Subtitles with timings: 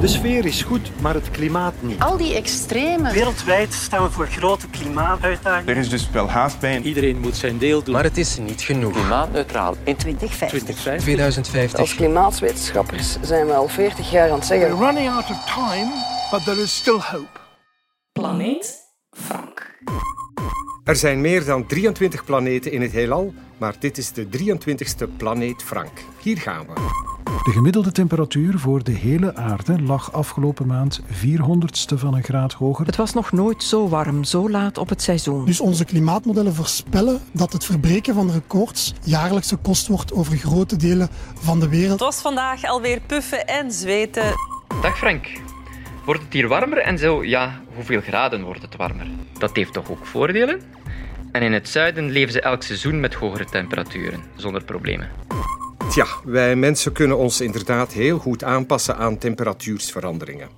[0.00, 2.00] De sfeer is goed, maar het klimaat niet.
[2.00, 3.12] Al die extreme.
[3.12, 5.74] Wereldwijd staan we voor grote klimaatuitdagingen.
[5.74, 6.80] Er is dus wel haast bij.
[6.80, 7.94] Iedereen moet zijn deel doen.
[7.94, 8.92] Maar het is niet genoeg.
[8.92, 10.76] Klimaatneutraal in 2050.
[11.00, 11.80] 2050.
[11.80, 14.68] Als klimaatwetenschappers zijn we al 40 jaar aan het zeggen.
[14.68, 15.92] We're running out of time,
[16.30, 17.38] but there is still hope.
[18.12, 18.78] Planeet
[19.10, 19.78] Frank.
[20.84, 25.62] Er zijn meer dan 23 planeten in het heelal, maar dit is de 23ste planeet
[25.62, 25.98] Frank.
[26.22, 27.08] Hier gaan we.
[27.30, 32.86] De gemiddelde temperatuur voor de hele aarde lag afgelopen maand 400ste van een graad hoger.
[32.86, 35.44] Het was nog nooit zo warm, zo laat op het seizoen.
[35.44, 40.76] Dus onze klimaatmodellen voorspellen dat het verbreken van de records jaarlijkse kost wordt over grote
[40.76, 41.90] delen van de wereld.
[41.90, 44.34] Het was vandaag alweer puffen en zweten.
[44.82, 45.26] Dag Frank.
[46.04, 49.06] Wordt het hier warmer en zo, ja, hoeveel graden wordt het warmer?
[49.38, 50.60] Dat heeft toch ook voordelen?
[51.32, 55.08] En in het zuiden leven ze elk seizoen met hogere temperaturen, zonder problemen.
[55.90, 60.48] Tja, wij mensen kunnen ons inderdaad heel goed aanpassen aan temperatuursveranderingen.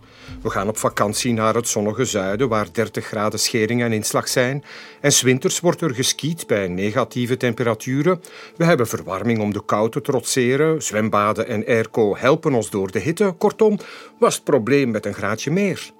[0.42, 4.64] We gaan op vakantie naar het zonnige zuiden, waar 30 graden schering en inslag zijn.
[5.00, 8.22] En winters wordt er geskiet bij negatieve temperaturen.
[8.56, 10.82] We hebben verwarming om de kou te trotseren.
[10.82, 13.34] Zwembaden en airco helpen ons door de hitte.
[13.38, 13.78] Kortom,
[14.18, 15.90] was het probleem met een graadje meer?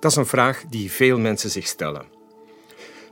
[0.00, 2.17] Dat is een vraag die veel mensen zich stellen.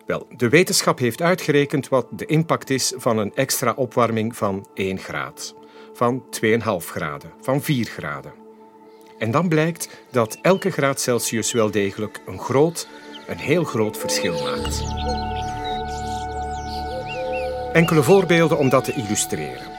[0.06, 4.98] Wel, de wetenschap heeft uitgerekend wat de impact is van een extra opwarming van 1
[4.98, 5.54] graad,
[5.92, 8.32] van 2,5 graden, van 4 graden.
[9.18, 12.88] En dan blijkt dat elke graad Celsius wel degelijk een groot,
[13.26, 14.82] een heel groot verschil maakt.
[17.72, 19.74] Enkele voorbeelden om dat te illustreren.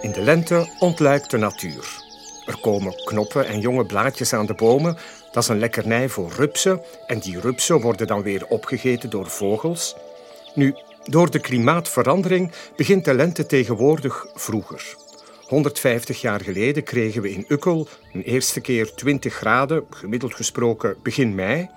[0.00, 2.03] In de lente ontluikt de natuur.
[2.46, 4.96] Er komen knoppen en jonge blaadjes aan de bomen.
[5.32, 6.80] Dat is een lekkernij voor rupsen.
[7.06, 9.96] En die rupsen worden dan weer opgegeten door vogels.
[10.54, 14.96] Nu, door de klimaatverandering begint de lente tegenwoordig vroeger.
[15.46, 21.34] 150 jaar geleden kregen we in Ukkel een eerste keer 20 graden, gemiddeld gesproken begin
[21.34, 21.70] mei.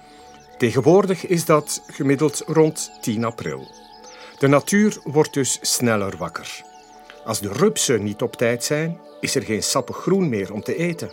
[0.57, 3.67] Tegenwoordig is dat gemiddeld rond 10 april.
[4.39, 6.61] De natuur wordt dus sneller wakker.
[7.25, 10.75] Als de rupsen niet op tijd zijn, is er geen sappig groen meer om te
[10.75, 11.11] eten.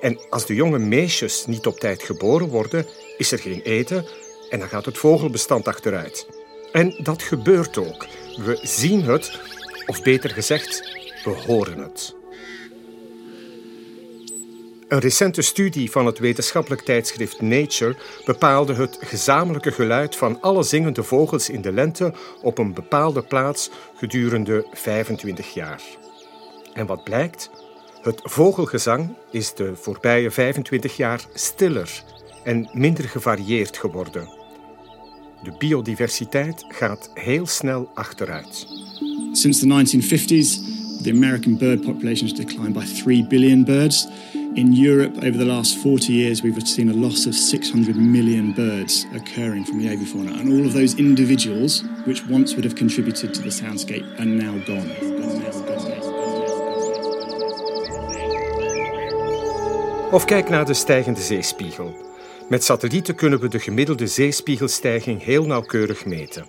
[0.00, 4.06] En als de jonge meisjes niet op tijd geboren worden, is er geen eten
[4.50, 6.26] en dan gaat het vogelbestand achteruit.
[6.72, 8.06] En dat gebeurt ook.
[8.36, 9.40] We zien het,
[9.86, 12.16] of beter gezegd, we horen het.
[14.88, 21.02] Een recente studie van het wetenschappelijk tijdschrift Nature bepaalde het gezamenlijke geluid van alle zingende
[21.02, 25.82] vogels in de lente op een bepaalde plaats gedurende 25 jaar.
[26.78, 27.50] En wat blijkt?
[28.02, 32.02] Het vogelgezang is de voorbije 25 jaar stiller
[32.44, 34.28] en minder gevarieerd geworden.
[35.42, 38.66] De biodiversiteit gaat heel snel achteruit.
[39.32, 44.06] Since the 1950s, the American bird population has declined by 3 billion birds.
[44.54, 49.06] In Europe, over the last 40 years, we've seen a loss of 600 million birds
[49.14, 50.40] occurring from the avifauna.
[50.40, 54.58] And all of those individuals, which once would have contributed to the soundscape, are now
[54.66, 55.57] gone.
[60.10, 61.96] Of kijk naar de stijgende zeespiegel.
[62.48, 66.46] Met satellieten kunnen we de gemiddelde zeespiegelstijging heel nauwkeurig meten.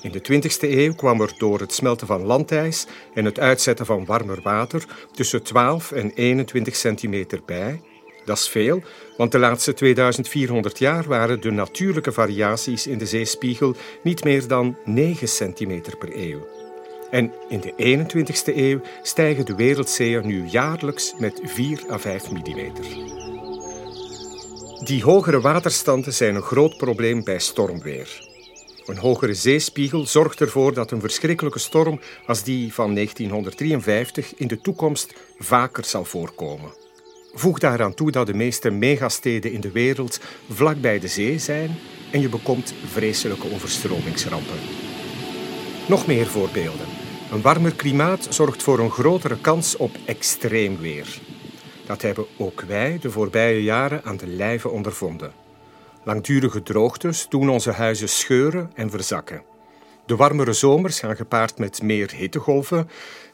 [0.00, 4.04] In de 20e eeuw kwam er door het smelten van landijs en het uitzetten van
[4.04, 7.80] warmer water tussen 12 en 21 centimeter bij.
[8.24, 8.82] Dat is veel,
[9.16, 14.76] want de laatste 2400 jaar waren de natuurlijke variaties in de zeespiegel niet meer dan
[14.84, 16.61] 9 centimeter per eeuw.
[17.12, 17.72] En in de
[18.06, 22.84] 21ste eeuw stijgen de wereldzeeën nu jaarlijks met 4 à 5 millimeter.
[24.84, 28.30] Die hogere waterstanden zijn een groot probleem bij stormweer.
[28.86, 34.60] Een hogere zeespiegel zorgt ervoor dat een verschrikkelijke storm als die van 1953 in de
[34.60, 36.72] toekomst vaker zal voorkomen.
[37.34, 41.78] Voeg daaraan toe dat de meeste megasteden in de wereld vlak bij de zee zijn
[42.10, 44.58] en je bekomt vreselijke overstromingsrampen.
[45.88, 47.01] Nog meer voorbeelden.
[47.32, 51.20] Een warmer klimaat zorgt voor een grotere kans op extreem weer.
[51.86, 55.32] Dat hebben ook wij de voorbije jaren aan de lijve ondervonden.
[56.04, 59.42] Langdurige droogtes doen onze huizen scheuren en verzakken.
[60.06, 62.88] De warmere zomers gaan gepaard met meer hittegolven.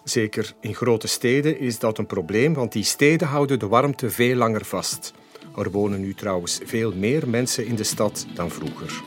[0.04, 4.36] Zeker in grote steden is dat een probleem, want die steden houden de warmte veel
[4.36, 5.12] langer vast.
[5.56, 9.02] Er wonen nu trouwens veel meer mensen in de stad dan vroeger.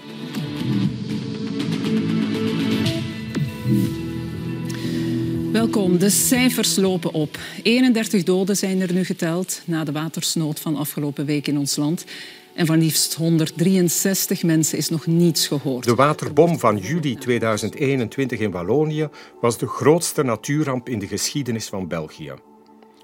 [5.52, 5.98] Welkom.
[5.98, 7.38] De cijfers lopen op.
[7.64, 12.06] 31 doden zijn er nu geteld na de watersnood van afgelopen week in ons land.
[12.54, 15.84] En van liefst 163 mensen is nog niets gehoord.
[15.84, 19.10] De waterbom van juli 2021 in Wallonië
[19.42, 22.34] was de grootste natuurramp in de geschiedenis van België.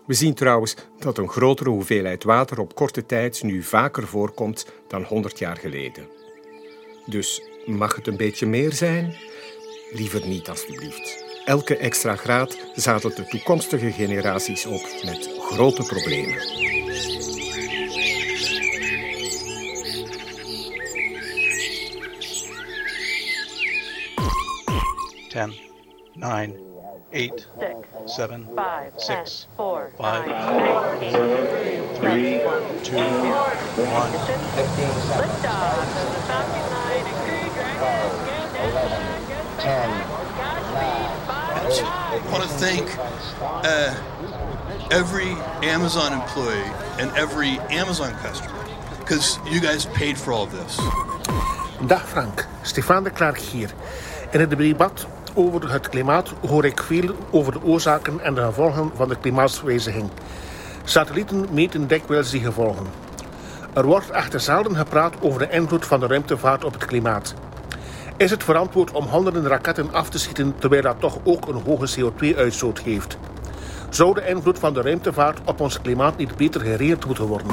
[0.06, 5.04] We zien trouwens dat een grotere hoeveelheid water op korte tijd nu vaker voorkomt dan
[5.04, 6.08] 100 jaar geleden.
[7.06, 9.16] Dus mag het een beetje meer zijn?
[9.92, 11.27] Liever niet, alstublieft.
[11.48, 16.36] Elke extra graad zadelt de toekomstige generaties op met grote problemen.
[25.30, 25.54] Ten,
[26.14, 26.60] nine,
[27.12, 27.48] eight,
[28.06, 28.48] seven,
[28.96, 30.24] six, four, five,
[32.00, 32.42] three,
[32.82, 32.98] two,
[33.78, 34.12] one.
[39.60, 40.07] I
[42.32, 42.86] want to thank
[43.64, 43.94] uh,
[44.92, 45.32] every
[45.62, 48.64] Amazon employee and every Amazon customer
[49.00, 50.78] because you guys paid for all this.
[51.88, 53.70] Dag Frank, Stefan de Klerk hier.
[54.32, 58.92] In het debat over het klimaat hoor ik veel over de oorzaken en de gevolgen
[58.96, 60.10] van de klimaatswijziging.
[60.84, 62.86] Satellieten meten dikwijls die gevolgen.
[63.74, 67.34] Er wordt echter zelden gepraat over de invloed van de ruimtevaart op het klimaat.
[68.18, 71.88] Is het verantwoord om honderden raketten af te schieten terwijl dat toch ook een hoge
[72.00, 73.18] CO2-uitstoot geeft?
[73.90, 77.48] Zou de invloed van de ruimtevaart op ons klimaat niet beter gereerd moeten worden?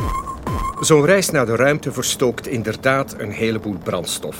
[0.80, 4.36] Zo'n reis naar de ruimte verstookt inderdaad een heleboel brandstof.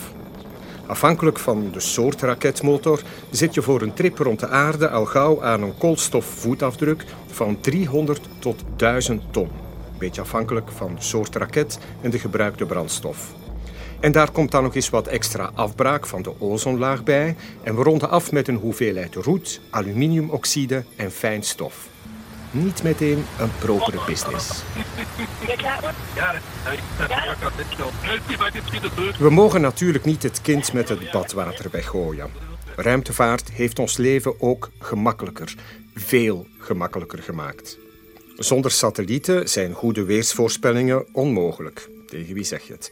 [0.85, 5.43] Afhankelijk van de soort raketmotor zit je voor een trip rond de aarde al gauw
[5.43, 9.49] aan een koolstofvoetafdruk van 300 tot 1000 ton.
[9.97, 13.33] Beetje afhankelijk van de soort raket en de gebruikte brandstof.
[13.99, 17.83] En daar komt dan nog eens wat extra afbraak van de ozonlaag bij en we
[17.83, 21.87] ronden af met een hoeveelheid roet, aluminiumoxide en fijnstof.
[22.51, 24.63] Niet meteen een propere business.
[29.17, 32.29] We mogen natuurlijk niet het kind met het badwater weggooien.
[32.75, 35.55] Ruimtevaart heeft ons leven ook gemakkelijker,
[35.95, 37.77] veel gemakkelijker gemaakt.
[38.35, 41.89] Zonder satellieten zijn goede weersvoorspellingen onmogelijk.
[42.07, 42.91] Tegen wie zeg je het?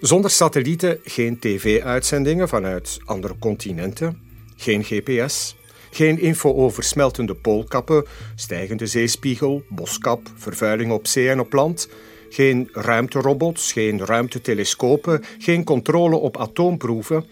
[0.00, 4.20] Zonder satellieten geen tv-uitzendingen vanuit andere continenten,
[4.56, 5.56] geen GPS,
[5.90, 8.04] geen info over smeltende poolkappen,
[8.34, 11.88] stijgende zeespiegel, boskap, vervuiling op zee en op land,
[12.30, 17.24] geen ruimterobots, geen ruimtetelescopen, geen controle op atoomproeven.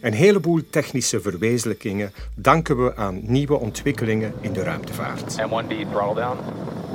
[0.00, 5.36] Een heleboel technische verwezenlijkingen danken we aan nieuwe ontwikkelingen in de ruimtevaart.
[5.40, 6.38] M1D throttle down.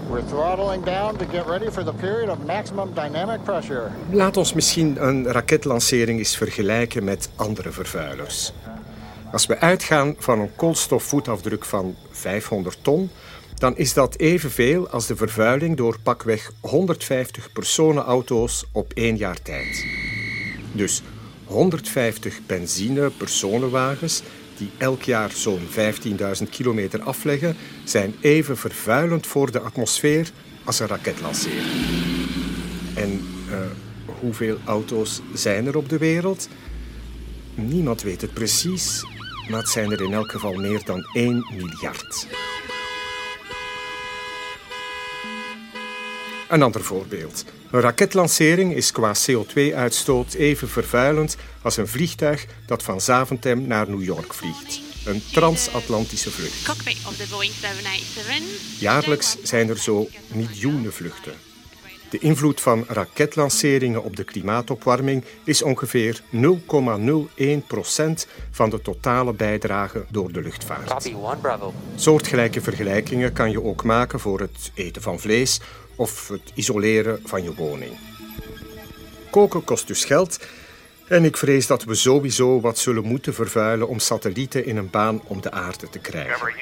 [0.09, 3.91] We're throttling down to get ready for the period of maximum dynamic pressure.
[4.11, 8.53] Laat ons misschien een raketlancering eens vergelijken met andere vervuilers.
[9.31, 13.09] Als we uitgaan van een koolstofvoetafdruk van 500 ton,
[13.55, 19.85] dan is dat evenveel als de vervuiling door pakweg 150 personenauto's op één jaar tijd.
[20.71, 21.01] Dus
[21.45, 24.21] 150 benzine-personenwagens
[24.59, 25.67] die elk jaar zo'n
[26.41, 30.31] 15.000 kilometer afleggen, zijn even vervuilend voor de atmosfeer
[30.63, 31.67] als een raketlancering.
[32.95, 33.57] En uh,
[34.19, 36.47] hoeveel auto's zijn er op de wereld?
[37.55, 39.03] Niemand weet het precies,
[39.49, 42.27] maar het zijn er in elk geval meer dan 1 miljard.
[46.49, 47.45] Een ander voorbeeld.
[47.71, 54.03] Een raketlancering is qua CO2-uitstoot even vervuilend als een vliegtuig dat van Zaventem naar New
[54.03, 54.81] York vliegt.
[55.05, 56.63] Een transatlantische vlucht.
[58.79, 61.48] Jaarlijks zijn er zo miljoenen vluchten.
[62.09, 66.39] De invloed van raketlanceringen op de klimaatopwarming is ongeveer 0,01%
[68.51, 71.11] van de totale bijdrage door de luchtvaart.
[71.95, 75.61] Soortgelijke vergelijkingen kan je ook maken voor het eten van vlees
[75.95, 77.91] of het isoleren van je woning.
[79.29, 80.39] Koken kost dus geld
[81.07, 85.21] en ik vrees dat we sowieso wat zullen moeten vervuilen om satellieten in een baan
[85.23, 86.53] om de aarde te krijgen.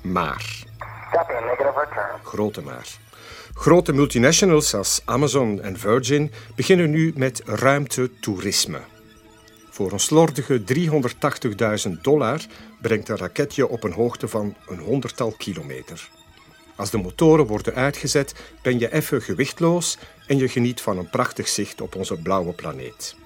[0.00, 0.64] Maar.
[2.22, 2.86] Grote maar.
[3.54, 8.80] Grote multinationals als Amazon en Virgin beginnen nu met ruimtetoerisme.
[9.70, 10.62] Voor een slordige
[11.86, 12.40] 380.000 dollar
[12.80, 16.08] brengt een raketje op een hoogte van een honderdtal kilometer.
[16.76, 21.48] Als de motoren worden uitgezet, ben je even gewichtloos en je geniet van een prachtig
[21.48, 23.16] zicht op onze blauwe planeet.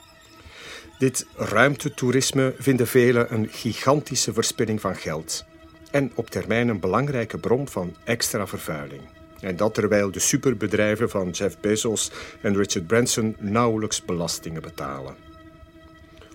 [0.98, 5.44] Dit ruimtetoerisme vinden velen een gigantische verspilling van geld
[5.90, 9.19] en op termijn een belangrijke bron van extra vervuiling.
[9.40, 15.16] En dat terwijl de superbedrijven van Jeff Bezos en Richard Branson nauwelijks belastingen betalen.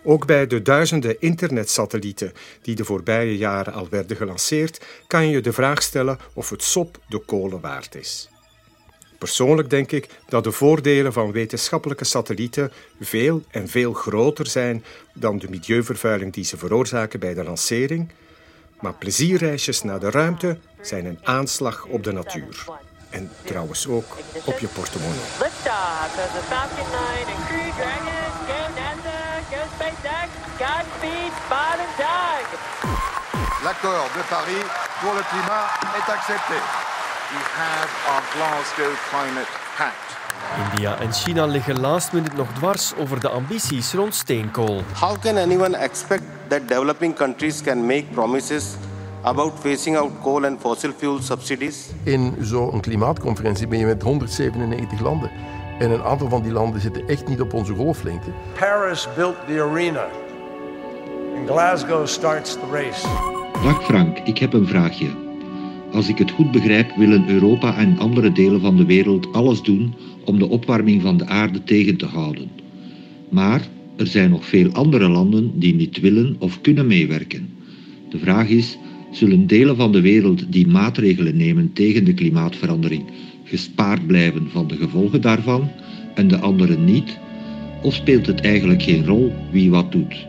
[0.03, 5.53] Ook bij de duizenden internetsatellieten die de voorbije jaren al werden gelanceerd, kan je de
[5.53, 8.29] vraag stellen of het sop de kolen waard is.
[9.17, 14.83] Persoonlijk denk ik dat de voordelen van wetenschappelijke satellieten veel en veel groter zijn
[15.13, 18.11] dan de milieuvervuiling die ze veroorzaken bij de lancering.
[18.79, 22.65] Maar plezierreisjes naar de ruimte zijn een aanslag op de natuur.
[23.15, 24.09] En trouwens ook
[24.45, 25.25] op je portemonnee.
[25.43, 28.25] Liftoff of the Falcon 9 and Crew Dragon.
[28.49, 29.19] Go NASA,
[29.51, 30.27] go SpaceX.
[30.61, 32.45] Godspeed, Bob and Doug.
[33.65, 34.65] L'accord de Paris
[35.01, 35.65] pour le climat
[35.99, 36.57] est accepté.
[37.33, 40.07] We have our Glasgow Climate Pact.
[40.63, 44.83] India en China liggen last minute nog dwars over de ambities rond steenkool.
[44.99, 48.63] How can anyone expect that developing countries can make promises
[49.25, 51.89] about phasing out coal and fossil fuel subsidies?
[52.03, 55.31] In zo'n klimaatconferentie ben je met 197 landen.
[55.79, 58.29] En een aantal van die landen zitten echt niet op onze golflengte.
[58.59, 60.07] Paris built the arena.
[61.37, 63.07] And Glasgow starts the race.
[63.63, 65.07] Dag Frank, ik heb een vraagje.
[65.91, 69.95] Als ik het goed begrijp, willen Europa en andere delen van de wereld alles doen
[70.25, 72.51] om de opwarming van de aarde tegen te houden.
[73.29, 73.61] Maar
[73.97, 77.57] er zijn nog veel andere landen die niet willen of kunnen meewerken.
[78.09, 78.77] De vraag is,
[79.15, 83.03] zullen delen van de wereld die maatregelen nemen tegen de klimaatverandering
[83.43, 85.71] gespaard blijven van de gevolgen daarvan
[86.15, 87.17] en de anderen niet?
[87.81, 90.27] Of speelt het eigenlijk geen rol wie wat doet?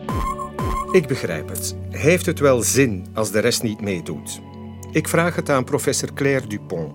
[0.91, 1.75] Ik begrijp het.
[1.89, 4.41] Heeft het wel zin als de rest niet meedoet?
[4.91, 6.93] Ik vraag het aan professor Claire Dupont.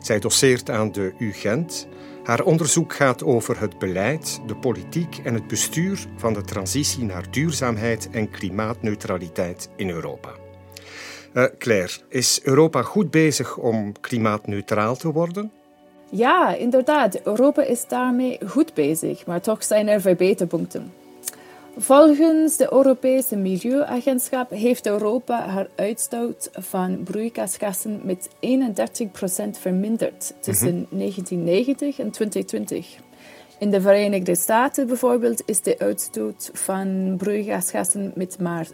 [0.00, 1.88] Zij doseert aan de UGent.
[2.24, 7.30] Haar onderzoek gaat over het beleid, de politiek en het bestuur van de transitie naar
[7.30, 10.30] duurzaamheid en klimaatneutraliteit in Europa.
[11.34, 15.50] Uh, Claire, is Europa goed bezig om klimaatneutraal te worden?
[16.10, 17.20] Ja, inderdaad.
[17.22, 20.92] Europa is daarmee goed bezig, maar toch zijn er verbeterpunten.
[21.76, 28.32] Volgens de Europese Milieuagentschap heeft Europa haar uitstoot van broeikasgassen met 31%
[29.60, 32.96] verminderd tussen 1990 en 2020.
[33.62, 38.72] In de Verenigde Staten bijvoorbeeld is de uitstoot van broeikasgassen met maar 7,4%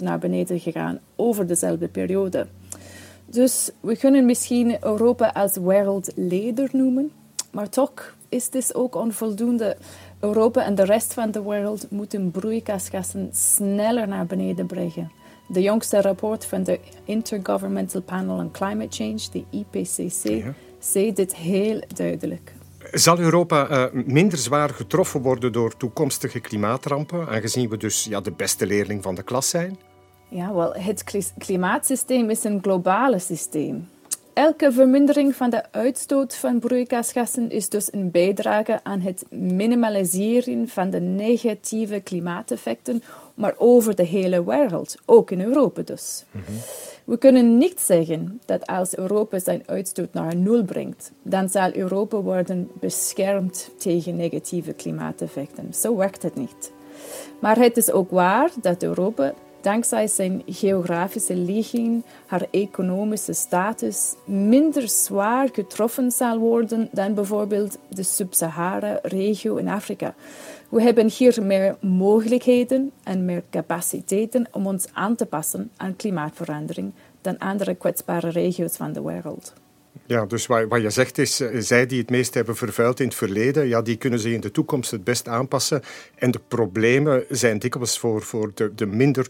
[0.00, 2.46] naar beneden gegaan over dezelfde periode.
[3.26, 7.12] Dus we kunnen misschien Europa als wereldleider noemen,
[7.50, 9.76] maar toch is dit ook onvoldoende.
[10.20, 15.10] Europa en de rest van de wereld moeten broeikasgassen sneller naar beneden brengen.
[15.48, 20.54] De jongste rapport van de Intergovernmental Panel on Climate Change, de IPCC, ja.
[20.78, 22.55] zei dit heel duidelijk.
[22.96, 28.30] Zal Europa uh, minder zwaar getroffen worden door toekomstige klimaatrampen, aangezien we dus ja, de
[28.30, 29.78] beste leerling van de klas zijn?
[30.28, 31.04] Ja, wel, het
[31.38, 33.88] klimaatsysteem is een globale systeem.
[34.32, 40.90] Elke vermindering van de uitstoot van broeikasgassen is dus een bijdrage aan het minimaliseren van
[40.90, 43.02] de negatieve klimaateffecten,
[43.34, 46.24] maar over de hele wereld, ook in Europa dus.
[46.30, 46.56] Mm -hmm.
[47.06, 52.20] We kunnen niet zeggen dat als Europa zijn uitstoot naar nul brengt, dan zal Europa
[52.20, 55.74] worden beschermd tegen negatieve klimaateffecten.
[55.74, 56.72] Zo werkt het niet.
[57.40, 59.34] Maar het is ook waar dat Europa
[59.66, 68.02] dankzij zijn geografische ligging, haar economische status, minder zwaar getroffen zal worden dan bijvoorbeeld de
[68.02, 70.14] Sub-Sahara-regio in Afrika.
[70.68, 76.92] We hebben hier meer mogelijkheden en meer capaciteiten om ons aan te passen aan klimaatverandering
[77.20, 79.52] dan andere kwetsbare regio's van de wereld.
[80.06, 83.14] Ja, dus wat, je zegt is, uh, zij die het meest hebben vervuild in het
[83.14, 85.82] verleden, ja, die kunnen zich in de toekomst het best aanpassen.
[86.14, 89.26] En de problemen zijn dikwijls voor, voor de, de minder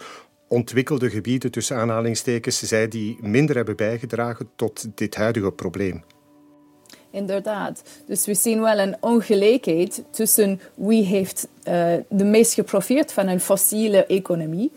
[0.49, 6.03] ontwikkelde gebieden, tussen aanhalingstekens, zij die minder hebben bijgedragen tot dit huidige probleem.
[7.11, 7.83] Inderdaad.
[8.07, 13.41] Dus we zien wel een ongelijkheid tussen wie heeft uh, de meest geprofiteerd van een
[13.41, 14.73] fossiele economie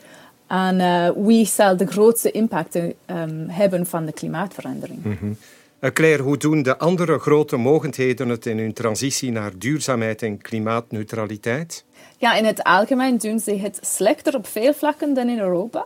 [0.48, 5.04] en uh, wie zal de grootste impacten um, hebben van de klimaatverandering.
[5.04, 5.38] Mm -hmm.
[5.80, 11.86] Claire, hoe doen de andere grote mogendheden het in hun transitie naar duurzaamheid en klimaatneutraliteit?
[12.18, 15.86] Ja, in het algemeen doen ze het slechter op veel vlakken dan in Europa.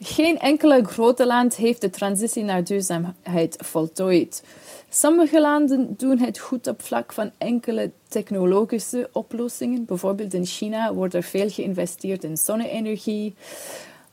[0.00, 4.42] Geen enkele grote land heeft de transitie naar duurzaamheid voltooid.
[4.88, 9.84] Sommige landen doen het goed op vlak van enkele technologische oplossingen.
[9.84, 13.34] Bijvoorbeeld in China wordt er veel geïnvesteerd in zonne-energie.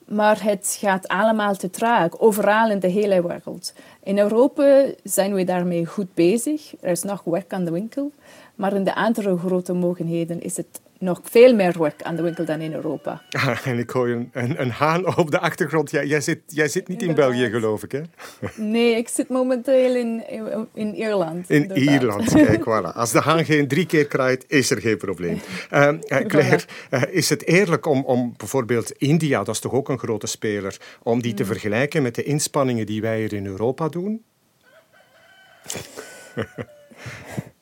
[0.07, 3.73] Maar het gaat allemaal te traag, overal in de hele wereld.
[4.03, 6.73] In Europa zijn we daarmee goed bezig.
[6.79, 8.11] Er is nog werk aan de winkel.
[8.55, 12.45] Maar in de andere grote mogenheden is het nog veel meer werk aan de winkel
[12.45, 13.21] dan in Europa.
[13.63, 15.91] en ik hoor een, een, een, haan op de achtergrond.
[15.91, 17.31] Ja, jij, zit, jij zit niet inderdaad.
[17.31, 18.01] in België, geloof ik, hè?
[18.55, 20.23] Nee, ik zit momenteel in,
[20.73, 21.49] in, Ierland.
[21.49, 22.93] In Ierland, kijk, voilà.
[22.93, 25.39] Als de haan geen drie keer kraait, is er geen probleem.
[25.73, 25.89] Uh,
[26.27, 30.27] Claire, uh, is het eerlijk om, om bijvoorbeeld India, dat is toch ook een grote
[30.27, 31.49] speler, om die te mm.
[31.49, 34.23] vergelijken met de inspanningen die wij hier in Europa doen?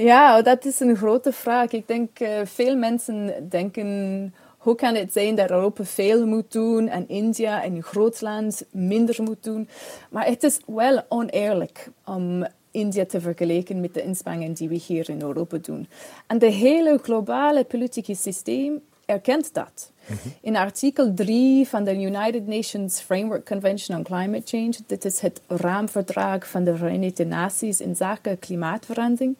[0.00, 1.72] Ja, dat is een grote vraag.
[1.72, 6.88] Ik denk uh, veel mensen denken Hoe kan het zijn dat Europa veel moet doen
[6.88, 9.68] en India, een groot land, minder moet doen?
[10.10, 15.10] Maar het is wel oneerlijk om India te vergelijken met de inspanningen die we hier
[15.10, 15.88] in Europa doen.
[16.26, 19.92] En de hele globale politieke systeem erkent dat.
[20.40, 25.40] In artikel 3 van de United Nations Framework Convention on Climate Change, dit is het
[25.46, 29.36] raamverdrag van de Verenigde Naties in zaken klimaatverandering,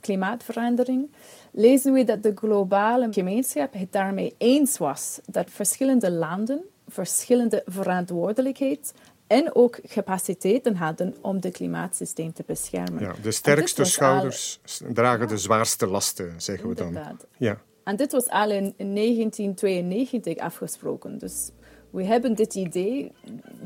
[0.00, 1.10] klimaatverandering,
[1.50, 8.92] lezen we dat de globale gemeenschap het daarmee eens was dat verschillende landen verschillende verantwoordelijkheid
[9.26, 13.02] en ook capaciteiten hadden om het klimaatsysteem te beschermen.
[13.02, 14.60] Ja, de sterkste schouders
[14.92, 16.98] dragen de zwaarste lasten, zeggen we dan.
[17.38, 17.60] Ja.
[17.84, 21.18] En dit was al in 1992 afgesproken.
[21.18, 21.50] Dus
[21.90, 23.12] we hebben dit idee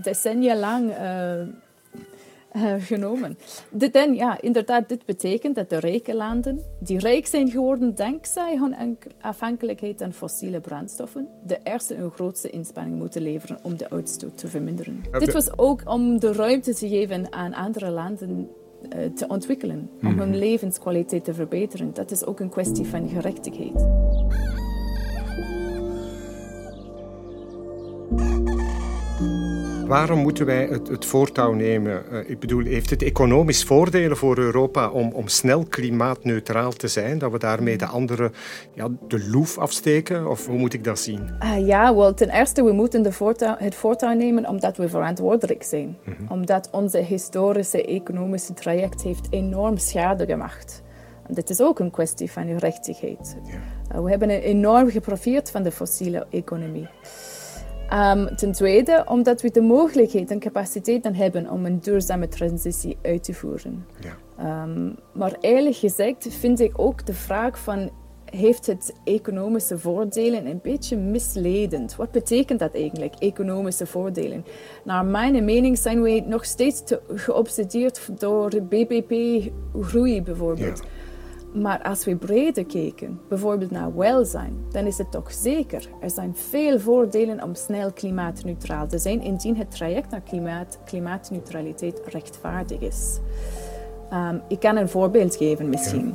[0.03, 1.55] decennia lang uh,
[2.57, 3.39] uh, genomen.
[3.71, 8.57] Dit, en ja, inderdaad, dit betekent dat de rijke landen, die rijk zijn geworden dankzij
[8.57, 14.39] hun afhankelijkheid van fossiele brandstoffen, de eerste en grootste inspanning moeten leveren om de uitstoot
[14.39, 15.03] te verminderen.
[15.19, 18.49] Dit was ook om de ruimte te geven aan andere landen
[18.97, 20.39] uh, te ontwikkelen, om hun Mhm.
[20.39, 21.95] levenskwaliteit te verbeteren.
[21.95, 23.87] Dat is ook een kwestie van gerechtigheid.
[29.95, 32.03] Waarom moeten wij het, het voortouw nemen?
[32.13, 37.19] Uh, ik bedoel, heeft het economisch voordelen voor Europa om, om snel klimaatneutraal te zijn?
[37.19, 38.33] Dat we daarmee de anderen
[38.73, 40.31] ja, de loef afsteken?
[40.31, 41.31] Of hoe moet ik dat zien?
[41.43, 45.63] Uh, ja, wel, ten eerste, we moeten de voortouw, het voortouw nemen omdat we verantwoordelijk
[45.63, 45.97] zijn.
[46.29, 50.83] Omdat onze historische economische traject heeft enorm schade gemaakt.
[51.27, 53.37] En dit is ook een kwestie van gerechtigheid.
[53.93, 56.89] Uh, we hebben enorm geprofiteerd van de fossiele economie.
[57.95, 63.25] Um, ten tweede, omdat we de mogelijkheid en capaciteiten hebben om een duurzame transitie uit
[63.25, 63.87] te voeren.
[64.01, 64.63] Ja.
[64.63, 67.91] Um, maar eerlijk gezegd vind ik ook de vraag van
[68.25, 71.97] heeft het economische voordelen een beetje misleidend.
[71.97, 74.45] Wat betekent dat eigenlijk, economische voordelen?
[74.85, 80.79] Naar mijn mening zijn we nog steeds te geobsedeerd door BBP-groei bijvoorbeeld.
[80.79, 80.85] Ja.
[81.55, 85.89] Maar als we breder kijken, bijvoorbeeld naar welzijn, dan is het toch zeker.
[86.01, 92.01] Er zijn veel voordelen om snel klimaatneutraal te zijn, indien het traject naar klimaat, klimaatneutraliteit
[92.07, 93.19] rechtvaardig is.
[94.13, 96.15] Um, ik kan een voorbeeld geven misschien.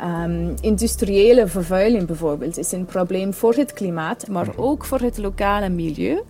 [0.00, 5.68] Um, industriële vervuiling bijvoorbeeld is een probleem voor het klimaat, maar ook voor het lokale
[5.68, 6.22] milieu.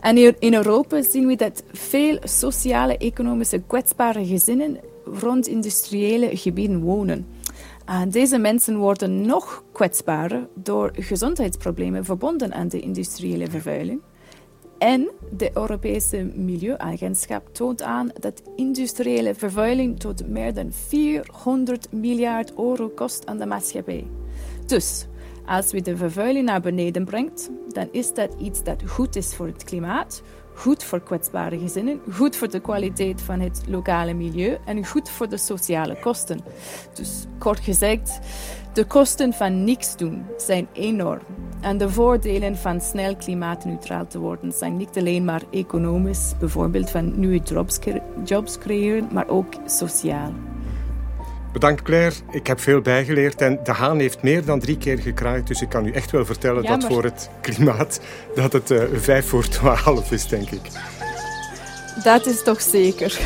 [0.00, 4.78] En hier in Europa zien we dat veel sociale, economische kwetsbare gezinnen
[5.20, 7.26] rond industriële gebieden wonen.
[7.88, 14.00] Uh, deze mensen worden nog kwetsbaarder door gezondheidsproblemen verbonden aan de industriële vervuiling.
[14.78, 22.88] En de Europese Milieuagentschap toont aan dat industriële vervuiling tot meer dan 400 miljard euro
[22.88, 24.06] kost aan de maatschappij.
[24.66, 25.06] Dus
[25.46, 29.46] als we de vervuiling naar beneden brengt, dan is dat iets dat goed is voor
[29.46, 30.22] het klimaat,
[30.58, 35.28] goed voor kwetsbare gezinnen, goed voor de kwaliteit van het lokale milieu en goed voor
[35.28, 36.40] de sociale kosten.
[36.92, 38.18] Dus kort gezegd,
[38.72, 41.22] de kosten van niks doen zijn enorm.
[41.60, 47.20] En de voordelen van snel klimaatneutraal te worden zijn niet alleen maar economisch, bijvoorbeeld van
[47.20, 47.40] nieuwe
[48.24, 50.32] jobs, creëren, maar ook sociaal.
[51.52, 55.46] Bedankt Claire, ik heb veel bijgeleerd en de haan heeft meer dan drie keer gekraaid,
[55.46, 58.00] dus ik kan u echt wel vertellen ja, dat voor het klimaat
[58.34, 60.60] dat het uh, vijf voor twaalf is, denk ik.
[62.02, 63.18] Dat is toch zeker.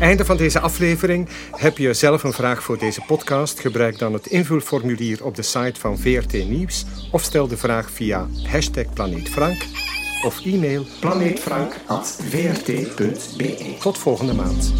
[0.00, 1.28] Einde van deze aflevering.
[1.50, 3.60] Heb je zelf een vraag voor deze podcast?
[3.60, 8.26] Gebruik dan het invulformulier op de site van VRT Nieuws of stel de vraag via
[8.50, 9.85] hashtag planeetfrank
[10.24, 13.76] of e-mail planeetfrank.vrt.be.
[13.80, 14.72] Tot volgende maand.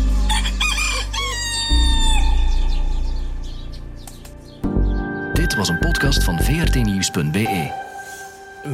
[5.32, 7.84] Dit was een podcast van vrtnieuws.be.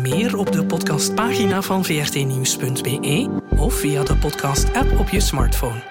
[0.02, 5.82] Meer op de podcastpagina van vrtnieuws.be of via de podcast-app op je smartphone.